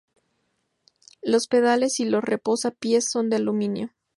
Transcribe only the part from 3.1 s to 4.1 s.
son de aluminio.